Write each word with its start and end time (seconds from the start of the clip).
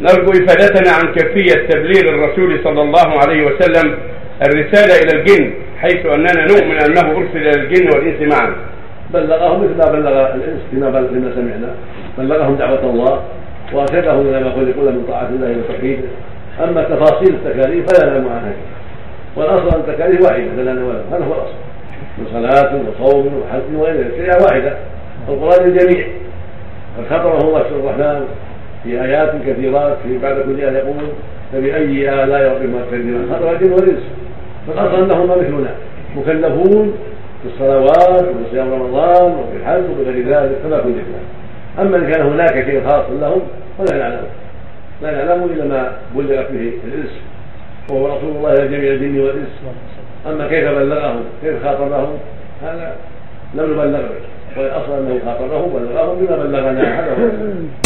نرجو 0.00 0.30
إفادتنا 0.30 0.90
عن 0.90 1.12
كيفية 1.14 1.68
تبليغ 1.68 2.14
الرسول 2.14 2.60
صلى 2.64 2.82
الله 2.82 3.18
عليه 3.20 3.46
وسلم 3.46 3.98
الرسالة 4.46 4.94
إلى 5.02 5.20
الجن 5.20 5.50
حيث 5.80 6.06
أننا 6.06 6.46
نؤمن 6.46 6.76
أنه 6.86 7.18
أرسل 7.18 7.36
إلى 7.36 7.50
الجن 7.50 7.86
والإنس 7.94 8.32
معا. 8.32 8.56
بلغهم 9.14 9.64
مثل 9.64 9.76
ما 9.78 9.92
بلغ 9.92 10.34
الإنس 10.34 10.60
فيما 10.70 10.92
فيما 10.92 11.32
سمعنا. 11.34 11.74
بلغهم 12.18 12.54
دعوة 12.54 12.90
الله 12.90 13.22
وارشدهم 13.72 14.28
إلى 14.28 14.40
ما 14.40 14.50
خلقوا 14.50 14.90
من 14.90 15.04
طاعة 15.08 15.28
الله 15.28 15.56
وتوحيده 15.58 16.08
أما 16.64 16.82
تفاصيل 16.82 17.34
التكاليف 17.34 17.86
فلا 17.86 18.10
نعلم 18.10 18.28
عنها 18.28 18.52
والأصل 19.36 19.68
أن 19.74 19.80
التكاليف 19.80 20.20
واحدة 20.20 20.44
لا 20.56 20.64
نعلم 20.64 21.02
هذا 21.12 21.24
هو 21.24 21.34
الأصل. 21.34 21.54
من 22.18 22.26
صلاه 22.32 22.80
وصوم 23.00 23.26
وحج 23.26 23.76
وغير 23.76 24.10
شريعه 24.16 24.42
واحدة. 24.42 24.76
القرآن 25.28 25.68
للجميع 25.68 26.06
قد 26.98 27.04
خطره 27.10 27.38
الله 27.38 27.60
الرحمن. 27.60 28.24
في 28.86 29.02
آيات 29.02 29.32
كثيرات 29.46 29.96
في 30.02 30.18
بعد 30.18 30.40
كل 30.40 30.60
آية 30.60 30.78
يقول 30.78 30.96
فبأي 31.52 32.24
آلاء 32.24 32.52
ربكما 32.52 32.80
تكذبان 32.90 33.28
خطر 33.32 33.52
الجن 33.52 33.72
والانس 33.72 34.02
فالاصل 34.66 35.02
انهما 35.02 35.36
مثلنا 35.36 35.74
مكلفون 36.16 36.92
بالصلوات 37.44 38.24
وبصيام 38.28 38.72
رمضان 38.72 39.32
وبالحج 39.32 39.82
وبغير 39.90 40.28
ذلك 40.28 40.58
كما 40.62 40.78
كلفنا 40.78 41.20
أما 41.78 41.96
إن 41.96 42.12
كان 42.12 42.26
هناك 42.26 42.64
شيء 42.64 42.82
خاص 42.86 43.04
لهم 43.20 43.42
فلا 43.78 43.98
نعلم. 43.98 44.26
لا 45.02 45.10
نعلم 45.10 45.44
إلا 45.44 45.64
ما 45.64 45.92
بلغت 46.14 46.50
به 46.50 46.72
الانس 46.84 47.10
وهو 47.88 48.06
رسول 48.06 48.36
الله 48.36 48.52
إلى 48.52 48.68
جميع 48.68 48.92
الجن 48.92 49.20
والانس 49.20 49.48
أما 50.26 50.48
كيف 50.48 50.68
بلغهم؟ 50.68 51.22
كيف 51.42 51.64
خاطبهم 51.64 52.18
هذا 52.62 52.96
لم 53.54 53.72
نبلغ 53.72 54.00
به 54.00 54.60
والاصل 54.60 54.92
أنه 54.92 55.20
خاطبهم 55.24 55.72
بلغهم 55.72 56.26
بما 56.26 56.36
بلغنا. 56.36 57.00
هذا 57.00 57.16